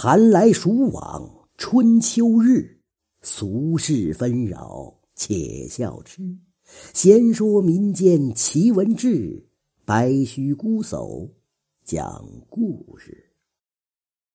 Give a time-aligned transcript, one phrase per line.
[0.00, 2.78] 寒来暑往春秋日
[3.20, 6.22] 俗世纷扰且笑痴。
[6.94, 9.44] 闲说民间奇闻志
[9.84, 11.28] 白须孤叟
[11.84, 13.27] 讲故事。